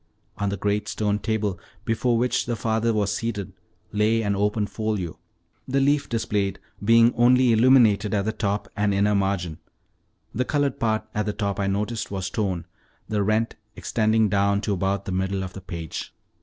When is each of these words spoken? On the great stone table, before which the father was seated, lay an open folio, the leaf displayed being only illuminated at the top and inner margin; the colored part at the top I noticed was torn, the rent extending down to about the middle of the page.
On 0.39 0.49
the 0.49 0.57
great 0.57 0.87
stone 0.87 1.19
table, 1.19 1.59
before 1.85 2.17
which 2.17 2.47
the 2.47 2.55
father 2.55 2.91
was 2.91 3.15
seated, 3.15 3.53
lay 3.91 4.23
an 4.23 4.35
open 4.35 4.65
folio, 4.65 5.19
the 5.67 5.79
leaf 5.79 6.09
displayed 6.09 6.57
being 6.83 7.13
only 7.13 7.51
illuminated 7.53 8.11
at 8.15 8.25
the 8.25 8.31
top 8.31 8.67
and 8.75 8.95
inner 8.95 9.13
margin; 9.13 9.59
the 10.33 10.43
colored 10.43 10.79
part 10.79 11.03
at 11.13 11.27
the 11.27 11.33
top 11.33 11.59
I 11.59 11.67
noticed 11.67 12.09
was 12.09 12.31
torn, 12.31 12.65
the 13.09 13.21
rent 13.21 13.53
extending 13.75 14.27
down 14.27 14.59
to 14.61 14.73
about 14.73 15.05
the 15.05 15.11
middle 15.11 15.43
of 15.43 15.53
the 15.53 15.61
page. 15.61 16.11